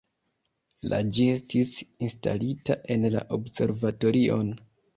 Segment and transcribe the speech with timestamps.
[0.93, 1.73] La ĝi estis
[2.07, 4.53] instalita en la observatorion.